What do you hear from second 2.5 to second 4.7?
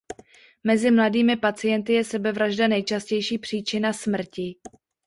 nejčastější příčina smrti.